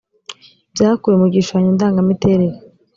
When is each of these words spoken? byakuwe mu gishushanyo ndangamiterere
byakuwe 0.73 1.15
mu 1.21 1.27
gishushanyo 1.33 1.69
ndangamiterere 1.75 2.55